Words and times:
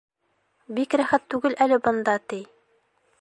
—Бик 0.77 0.95
рәхәт 1.01 1.29
түгел 1.35 1.59
әле 1.67 1.81
бында, 1.89 2.17
ти. 2.33 2.41